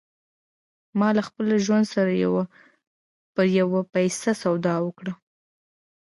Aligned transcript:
ما 0.99 1.09
له 1.17 1.21
خپل 1.27 1.45
ژوند 1.65 1.85
سره 1.93 2.11
پر 3.33 3.45
یوه 3.59 3.79
پیسه 3.93 4.31
سودا 4.41 4.75
وکړه 4.83 5.13